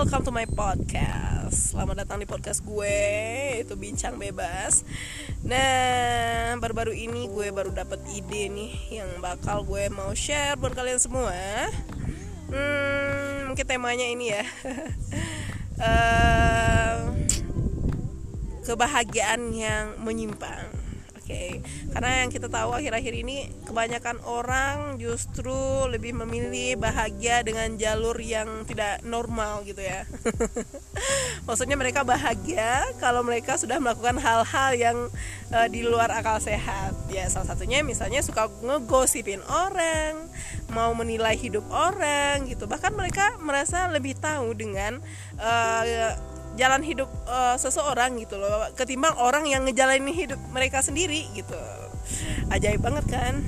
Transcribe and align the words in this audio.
welcome 0.00 0.24
to 0.24 0.32
my 0.32 0.48
podcast. 0.48 1.76
Selamat 1.76 2.08
datang 2.08 2.24
di 2.24 2.24
podcast 2.24 2.64
gue, 2.64 3.04
itu 3.60 3.76
bincang 3.76 4.16
bebas. 4.16 4.80
Nah, 5.44 6.56
baru-baru 6.56 6.96
ini 6.96 7.28
gue 7.28 7.52
baru 7.52 7.68
dapat 7.68 8.00
ide 8.08 8.48
nih 8.48 8.96
yang 8.96 9.20
bakal 9.20 9.60
gue 9.60 9.92
mau 9.92 10.08
share 10.16 10.56
buat 10.56 10.72
kalian 10.72 10.96
semua. 10.96 11.36
Hmm, 12.48 13.52
mungkin 13.52 13.60
temanya 13.68 14.08
ini 14.08 14.32
ya. 14.32 14.44
uh, 15.84 17.12
kebahagiaan 18.72 19.52
yang 19.52 20.00
menyimpang 20.00 20.79
okay. 21.30 21.50
karena 21.94 22.10
yang 22.26 22.30
kita 22.34 22.48
tahu 22.50 22.70
akhir-akhir 22.74 23.14
ini 23.14 23.36
kebanyakan 23.64 24.18
orang 24.26 24.98
justru 24.98 25.54
lebih 25.86 26.18
memilih 26.18 26.74
bahagia 26.76 27.46
dengan 27.46 27.78
jalur 27.78 28.18
yang 28.18 28.66
tidak 28.66 29.02
normal 29.06 29.62
gitu 29.62 29.80
ya. 29.80 30.02
Maksudnya 31.46 31.78
mereka 31.78 32.02
bahagia 32.02 32.84
kalau 32.98 33.22
mereka 33.22 33.54
sudah 33.54 33.78
melakukan 33.78 34.18
hal-hal 34.18 34.70
yang 34.74 34.98
uh, 35.54 35.68
di 35.70 35.86
luar 35.86 36.10
akal 36.10 36.42
sehat. 36.42 36.94
Ya 37.10 37.26
salah 37.30 37.54
satunya 37.54 37.82
misalnya 37.86 38.20
suka 38.22 38.50
ngegosipin 38.62 39.42
orang 39.46 40.30
mau 40.70 40.94
menilai 40.94 41.34
hidup 41.34 41.66
orang 41.70 42.46
gitu. 42.46 42.66
Bahkan 42.66 42.94
mereka 42.94 43.38
merasa 43.42 43.90
lebih 43.90 44.18
tahu 44.18 44.54
dengan 44.54 45.02
uh, 45.38 46.14
jalan 46.58 46.82
hidup 46.82 47.10
uh, 47.30 47.54
seseorang 47.54 48.18
gitu 48.18 48.38
loh 48.38 48.66
ketimbang 48.74 49.14
orang 49.18 49.46
yang 49.46 49.62
ngejalanin 49.66 50.10
hidup 50.10 50.40
mereka 50.50 50.82
sendiri 50.82 51.26
gitu. 51.36 51.58
Ajaib 52.50 52.82
banget 52.82 53.06
kan? 53.06 53.44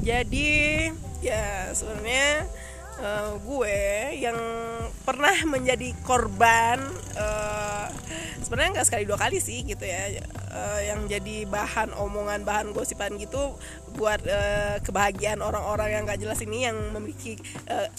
Jadi 0.00 0.88
ya 1.20 1.74
sebenarnya 1.74 2.46
uh, 3.00 3.36
gue 3.40 3.78
yang 4.16 4.38
pernah 5.04 5.36
menjadi 5.46 5.92
korban 6.04 6.80
uh, 7.16 7.88
sebenarnya 8.42 8.80
nggak 8.80 8.86
sekali 8.86 9.04
dua 9.08 9.18
kali 9.18 9.42
sih 9.42 9.66
gitu 9.66 9.82
ya 9.82 10.22
uh, 10.54 10.80
yang 10.82 11.10
jadi 11.10 11.46
bahan 11.50 11.90
omongan 11.94 12.46
bahan 12.46 12.70
gosipan 12.70 13.18
gitu 13.18 13.58
buat 13.98 14.22
uh, 14.22 14.78
kebahagiaan 14.86 15.42
orang-orang 15.42 15.98
yang 15.98 16.02
nggak 16.06 16.20
jelas 16.20 16.38
ini 16.42 16.66
yang 16.68 16.76
memiliki 16.94 17.38
uh, 17.66 17.90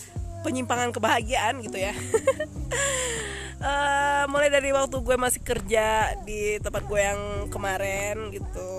penyimpangan 0.48 0.96
kebahagiaan 0.96 1.60
gitu 1.66 1.78
ya 1.82 1.94
uh, 3.62 4.24
mulai 4.30 4.50
dari 4.50 4.70
waktu 4.74 4.98
gue 5.02 5.18
masih 5.18 5.42
kerja 5.42 6.14
di 6.24 6.58
tempat 6.62 6.84
gue 6.86 7.02
yang 7.02 7.22
kemarin 7.50 8.30
gitu. 8.34 8.74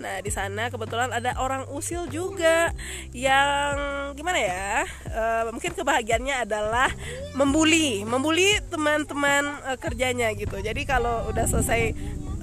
Nah 0.00 0.20
di 0.24 0.30
sana 0.32 0.72
kebetulan 0.72 1.12
ada 1.12 1.36
orang 1.40 1.68
usil 1.72 2.08
juga 2.08 2.72
yang 3.12 3.76
gimana 4.16 4.38
ya 4.40 4.72
uh, 5.12 5.42
mungkin 5.52 5.72
kebahagiaannya 5.76 6.36
adalah 6.48 6.88
membuli 7.36 8.04
membuli 8.04 8.60
teman-teman 8.68 9.64
uh, 9.64 9.76
kerjanya 9.80 10.32
gitu. 10.36 10.60
Jadi 10.60 10.84
kalau 10.88 11.28
udah 11.28 11.44
selesai 11.44 11.92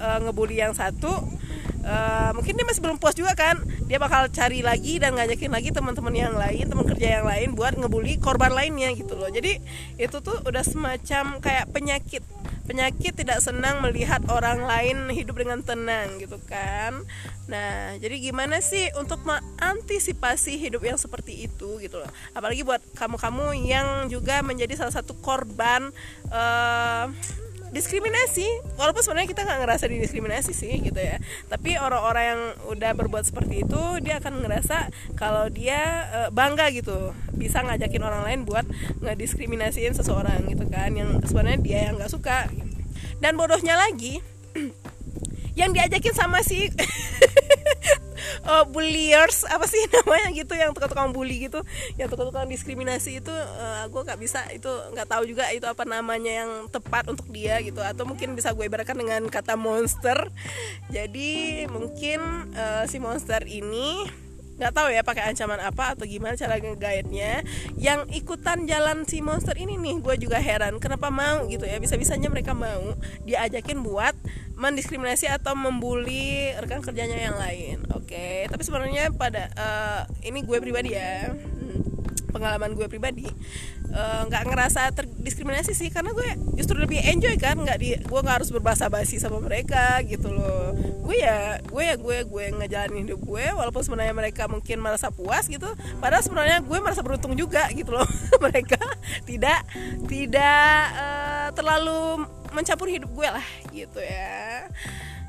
uh, 0.00 0.18
ngebully 0.22 0.60
yang 0.62 0.74
satu 0.76 1.12
uh, 1.86 2.30
mungkin 2.34 2.58
dia 2.58 2.66
masih 2.66 2.82
belum 2.82 2.98
puas 2.98 3.14
juga 3.14 3.32
kan? 3.38 3.62
Dia 3.86 4.02
bakal 4.02 4.26
cari 4.28 4.60
lagi 4.60 4.98
dan 4.98 5.14
ngajakin 5.14 5.52
lagi 5.54 5.70
teman-teman 5.70 6.14
yang 6.14 6.34
lain 6.34 6.66
teman 6.66 6.84
kerja 6.84 7.22
yang 7.22 7.26
lain 7.26 7.48
buat 7.54 7.78
ngebully 7.78 8.18
korban 8.18 8.50
lainnya 8.50 8.90
gitu 8.98 9.14
loh. 9.14 9.30
Jadi 9.30 9.62
itu 9.96 10.16
tuh 10.18 10.42
udah 10.42 10.64
semacam 10.66 11.38
kayak 11.38 11.70
penyakit. 11.70 12.22
Penyakit 12.66 13.14
tidak 13.14 13.38
senang 13.38 13.78
melihat 13.78 14.18
orang 14.26 14.66
lain 14.66 15.06
hidup 15.14 15.38
dengan 15.38 15.62
tenang 15.62 16.18
gitu 16.18 16.34
kan? 16.50 16.98
Nah 17.46 17.94
jadi 18.02 18.18
gimana 18.18 18.58
sih 18.58 18.90
untuk 18.98 19.22
mengantisipasi 19.22 20.58
hidup 20.58 20.82
yang 20.82 20.98
seperti 20.98 21.46
itu 21.46 21.78
gitu 21.78 22.02
loh? 22.02 22.10
Apalagi 22.34 22.66
buat 22.66 22.82
kamu-kamu 22.98 23.70
yang 23.70 24.10
juga 24.10 24.42
menjadi 24.42 24.74
salah 24.82 24.98
satu 24.98 25.14
korban 25.22 25.94
uh, 26.34 27.06
diskriminasi. 27.76 28.48
Walaupun 28.80 29.04
sebenarnya 29.04 29.28
kita 29.28 29.44
nggak 29.44 29.60
ngerasa 29.68 29.84
didiskriminasi 29.92 30.56
sih 30.56 30.72
gitu 30.80 30.96
ya. 30.96 31.20
Tapi 31.52 31.76
orang-orang 31.76 32.24
yang 32.24 32.42
udah 32.72 32.90
berbuat 32.96 33.28
seperti 33.28 33.68
itu 33.68 33.82
dia 34.00 34.16
akan 34.16 34.40
ngerasa 34.40 34.88
kalau 35.12 35.52
dia 35.52 36.08
e, 36.08 36.20
bangga 36.32 36.72
gitu. 36.72 37.12
Bisa 37.36 37.60
ngajakin 37.60 38.00
orang 38.00 38.24
lain 38.24 38.40
buat 38.48 38.64
ngediskriminasiin 39.04 39.92
seseorang 39.92 40.48
gitu 40.48 40.64
kan. 40.72 40.96
Yang 40.96 41.28
sebenarnya 41.28 41.60
dia 41.60 41.78
yang 41.92 42.00
nggak 42.00 42.12
suka. 42.12 42.48
Dan 43.20 43.36
bodohnya 43.36 43.76
lagi 43.76 44.24
yang 45.60 45.76
diajakin 45.76 46.16
sama 46.16 46.40
si 46.40 46.72
uh, 48.46 48.64
bulliers 48.64 49.44
apa 49.50 49.66
sih 49.66 49.82
namanya 49.94 50.28
gitu 50.32 50.54
yang 50.54 50.70
tukang-tukang 50.72 51.10
bully 51.12 51.50
gitu 51.50 51.60
yang 52.00 52.08
tukang-tukang 52.08 52.46
diskriminasi 52.46 53.20
itu 53.20 53.34
uh, 53.34 53.84
gue 53.90 54.00
nggak 54.02 54.20
bisa 54.22 54.46
itu 54.54 54.70
nggak 54.94 55.08
tahu 55.10 55.26
juga 55.28 55.50
itu 55.52 55.66
apa 55.66 55.84
namanya 55.84 56.46
yang 56.46 56.50
tepat 56.70 57.10
untuk 57.10 57.28
dia 57.30 57.58
gitu. 57.62 57.80
Atau 57.82 58.06
mungkin 58.06 58.32
bisa 58.36 58.52
gue 58.52 58.64
ibaratkan 58.66 58.96
dengan 58.96 59.26
kata 59.26 59.58
monster. 59.58 60.30
Jadi 60.92 61.64
mungkin 61.68 62.50
uh, 62.54 62.84
si 62.86 63.02
monster 63.02 63.42
ini 63.46 64.06
nggak 64.56 64.72
tahu 64.72 64.88
ya 64.88 65.04
pakai 65.04 65.28
ancaman 65.28 65.60
apa 65.60 65.92
atau 65.92 66.08
gimana 66.08 66.32
cara 66.32 66.56
ngeguide-nya 66.56 67.44
yang 67.76 68.08
ikutan 68.08 68.64
jalan 68.64 69.04
si 69.04 69.20
monster 69.20 69.52
ini 69.52 69.76
nih 69.76 70.00
gue 70.00 70.16
juga 70.16 70.40
heran 70.40 70.80
kenapa 70.80 71.12
mau 71.12 71.44
gitu 71.48 71.68
ya. 71.68 71.76
Bisa 71.76 72.00
bisanya 72.00 72.32
mereka 72.32 72.56
mau 72.56 72.96
diajakin 73.28 73.84
buat 73.84 74.16
mendiskriminasi 74.56 75.28
atau 75.28 75.52
membuli 75.52 76.52
rekan 76.56 76.80
kerjanya 76.80 77.16
yang 77.30 77.36
lain 77.36 77.84
oke 77.92 78.08
okay. 78.08 78.48
tapi 78.48 78.62
sebenarnya 78.64 79.12
pada 79.12 79.52
uh, 79.56 80.02
ini 80.24 80.42
gue 80.42 80.58
pribadi 80.60 80.96
ya 80.96 81.32
pengalaman 82.36 82.76
gue 82.76 82.84
pribadi 82.84 83.24
eh, 83.88 84.20
nggak 84.28 84.42
uh, 84.44 84.48
ngerasa 84.52 84.92
terdiskriminasi 84.92 85.72
sih 85.72 85.88
karena 85.88 86.12
gue 86.12 86.28
justru 86.60 86.76
lebih 86.76 87.00
enjoy 87.00 87.32
kan 87.40 87.56
nggak 87.56 87.78
di 87.80 87.96
gue 87.96 88.20
nggak 88.20 88.44
harus 88.44 88.52
berbahasa 88.52 88.92
basi 88.92 89.16
sama 89.16 89.40
mereka 89.40 90.04
gitu 90.04 90.28
loh 90.28 90.76
gue 90.76 91.16
ya 91.16 91.64
gue 91.64 91.82
ya 91.82 91.96
gue 91.96 92.16
gue 92.28 92.44
ngejalanin 92.60 93.08
hidup 93.08 93.24
gue 93.24 93.44
walaupun 93.56 93.80
sebenarnya 93.80 94.12
mereka 94.12 94.44
mungkin 94.52 94.84
merasa 94.84 95.08
puas 95.08 95.48
gitu 95.48 95.66
padahal 95.96 96.20
sebenarnya 96.20 96.60
gue 96.60 96.78
merasa 96.82 97.00
beruntung 97.00 97.32
juga 97.32 97.64
gitu 97.72 97.96
loh 97.96 98.06
mereka 98.44 98.76
tidak 99.24 99.64
tidak 100.04 100.76
uh, 100.92 101.48
terlalu 101.56 102.28
mencampur 102.56 102.88
hidup 102.88 103.12
gue 103.12 103.28
lah 103.28 103.46
gitu 103.68 104.00
ya. 104.00 104.64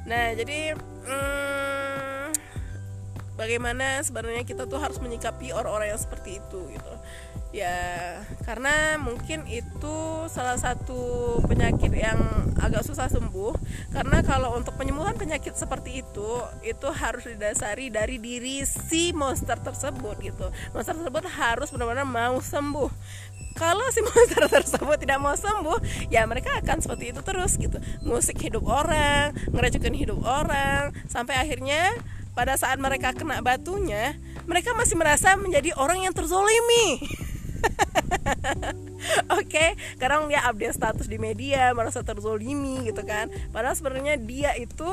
Nah 0.08 0.32
jadi 0.32 0.72
hmm, 0.80 2.32
bagaimana 3.36 4.00
sebenarnya 4.00 4.48
kita 4.48 4.64
tuh 4.64 4.80
harus 4.80 5.04
menyikapi 5.04 5.52
orang-orang 5.52 5.92
yang 5.92 6.00
seperti 6.00 6.40
itu 6.40 6.60
gitu. 6.72 6.94
Ya 7.52 8.20
karena 8.48 8.96
mungkin 9.00 9.44
itu 9.48 10.28
salah 10.32 10.56
satu 10.56 11.36
penyakit 11.48 11.92
yang 11.92 12.20
agak 12.60 12.88
susah 12.88 13.12
sembuh. 13.12 13.56
Karena 13.92 14.24
kalau 14.24 14.56
untuk 14.56 14.80
penyembuhan 14.80 15.20
penyakit 15.20 15.60
seperti 15.60 16.04
itu 16.08 16.30
itu 16.64 16.88
harus 16.92 17.28
didasari 17.28 17.92
dari 17.92 18.20
diri 18.24 18.64
si 18.64 19.12
monster 19.12 19.60
tersebut 19.60 20.16
gitu. 20.24 20.48
Monster 20.72 20.96
tersebut 20.96 21.24
harus 21.28 21.68
benar-benar 21.72 22.08
mau 22.08 22.40
sembuh 22.40 22.92
kalau 23.58 23.84
si 23.90 24.00
monster 24.08 24.46
tersebut 24.48 24.98
tidak 25.02 25.18
mau 25.18 25.34
sembuh 25.34 26.08
ya 26.14 26.24
mereka 26.30 26.62
akan 26.62 26.80
seperti 26.80 27.12
itu 27.12 27.22
terus 27.26 27.58
gitu 27.58 27.82
musik 28.06 28.38
hidup 28.38 28.64
orang 28.70 29.34
ngerecokin 29.50 29.98
hidup 29.98 30.22
orang 30.22 30.94
sampai 31.10 31.42
akhirnya 31.42 31.98
pada 32.38 32.54
saat 32.54 32.78
mereka 32.78 33.18
kena 33.18 33.42
batunya 33.42 34.14
mereka 34.46 34.78
masih 34.78 34.96
merasa 34.96 35.34
menjadi 35.36 35.74
orang 35.76 36.06
yang 36.06 36.14
terzolimi 36.14 37.02
Oke, 39.34 39.50
okay? 39.50 39.70
sekarang 39.98 40.30
dia 40.30 40.46
update 40.46 40.78
status 40.78 41.08
di 41.10 41.18
media 41.18 41.74
merasa 41.74 42.06
terzolimi 42.06 42.86
gitu 42.86 43.02
kan. 43.02 43.34
Padahal 43.50 43.74
sebenarnya 43.74 44.18
dia 44.22 44.54
itu 44.58 44.88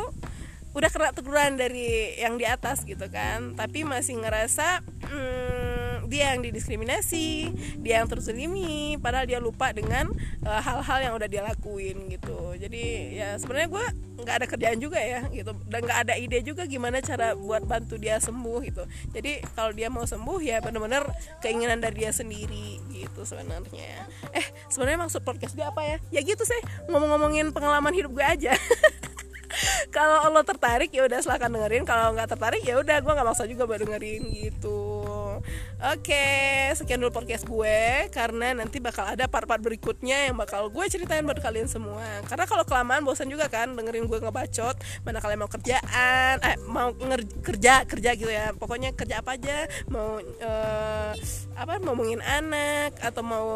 udah 0.74 0.90
kena 0.90 1.12
teguran 1.12 1.54
dari 1.54 2.18
yang 2.18 2.40
di 2.40 2.48
atas 2.48 2.82
gitu 2.82 3.06
kan, 3.12 3.54
tapi 3.54 3.86
masih 3.86 4.18
ngerasa 4.18 4.82
hmm, 5.06 5.73
dia 6.08 6.34
yang 6.34 6.44
didiskriminasi 6.44 7.50
dia 7.80 8.00
yang 8.00 8.08
terzalimi 8.08 8.96
padahal 9.00 9.26
dia 9.28 9.40
lupa 9.40 9.72
dengan 9.72 10.08
eh, 10.44 10.60
hal-hal 10.60 10.98
uh, 11.00 11.04
yang 11.10 11.14
udah 11.16 11.28
dia 11.28 11.42
lakuin 11.44 12.08
gitu. 12.12 12.56
Jadi 12.56 13.16
ya 13.18 13.36
sebenarnya 13.40 13.68
gue 13.70 13.84
nggak 14.24 14.36
ada 14.40 14.46
kerjaan 14.46 14.78
juga 14.80 14.98
ya 15.00 15.26
gitu. 15.28 15.52
Dan 15.68 15.80
nggak 15.84 15.98
ada 16.08 16.14
ide 16.16 16.40
juga 16.44 16.64
gimana 16.68 17.00
cara 17.04 17.36
buat 17.36 17.64
bantu 17.66 18.00
dia 18.00 18.20
sembuh 18.20 18.58
gitu. 18.64 18.84
Jadi 19.12 19.42
kalau 19.52 19.72
dia 19.72 19.88
mau 19.92 20.04
sembuh 20.04 20.38
ya 20.40 20.60
benar-benar 20.64 21.08
keinginan 21.44 21.80
dari 21.80 22.06
dia 22.06 22.12
sendiri 22.14 22.80
gitu 22.92 23.26
sebenarnya. 23.26 24.08
Eh 24.32 24.46
sebenarnya 24.70 25.08
maksud 25.08 25.22
podcast 25.22 25.52
gue 25.56 25.66
apa 25.66 25.82
ya? 25.82 25.96
Ya 26.14 26.20
gitu 26.24 26.42
sih 26.46 26.60
ngomong-ngomongin 26.88 27.50
pengalaman 27.50 27.92
hidup 27.92 28.14
gue 28.14 28.24
aja. 28.24 28.52
Kalau 29.94 30.34
lo 30.34 30.42
tertarik 30.42 30.90
ya 30.90 31.06
udah 31.06 31.22
silahkan 31.22 31.46
dengerin. 31.46 31.86
Kalau 31.86 32.10
nggak 32.16 32.34
tertarik 32.34 32.62
ya 32.66 32.74
udah 32.80 32.98
gue 32.98 33.12
nggak 33.12 33.26
maksa 33.26 33.46
juga 33.46 33.68
buat 33.70 33.78
dengerin 33.78 34.26
gitu 34.34 35.13
oke 35.80 36.26
sekian 36.76 37.00
dulu 37.00 37.10
podcast 37.14 37.46
gue 37.46 38.10
karena 38.10 38.52
nanti 38.54 38.78
bakal 38.78 39.08
ada 39.08 39.24
part-part 39.30 39.62
berikutnya 39.62 40.30
yang 40.30 40.36
bakal 40.36 40.68
gue 40.68 40.84
ceritain 40.90 41.24
buat 41.24 41.38
kalian 41.40 41.66
semua. 41.70 42.04
Karena 42.28 42.44
kalau 42.44 42.66
kelamaan 42.66 43.02
bosan 43.02 43.30
juga 43.30 43.48
kan 43.48 43.72
dengerin 43.72 44.06
gue 44.06 44.18
ngebacot 44.20 44.76
mana 45.02 45.18
kalian 45.18 45.40
mau 45.40 45.50
kerjaan 45.50 46.34
eh 46.42 46.56
mau 46.68 46.92
kerja 47.42 47.88
kerja 47.88 48.10
gitu 48.14 48.30
ya. 48.30 48.52
Pokoknya 48.54 48.92
kerja 48.92 49.24
apa 49.24 49.38
aja 49.38 49.66
mau 49.90 50.20
uh, 50.20 51.10
apa 51.54 51.78
ngomongin 51.82 52.22
anak 52.22 52.98
atau 52.98 53.22
mau 53.22 53.48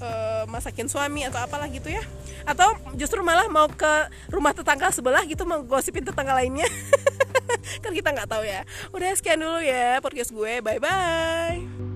uh, 0.00 0.42
masakin 0.48 0.86
suami 0.86 1.26
atau 1.26 1.40
apalah 1.40 1.66
gitu 1.68 1.90
ya. 1.90 2.02
Atau 2.48 2.72
justru 2.96 3.20
malah 3.20 3.48
mau 3.52 3.68
ke 3.68 3.92
rumah 4.32 4.56
tetangga 4.56 4.88
sebelah 4.94 5.24
gitu 5.26 5.42
mau 5.44 5.60
gosipin 5.64 6.04
tetangga 6.04 6.32
lainnya 6.36 6.68
kan 7.84 7.92
kita 7.92 8.08
nggak 8.14 8.28
tahu 8.30 8.44
ya. 8.46 8.62
Udah 8.94 9.10
sekian 9.16 9.40
dulu 9.42 9.60
ya 9.62 9.98
podcast 10.02 10.30
gue. 10.30 10.62
Bye 10.62 10.80
bye 10.80 11.89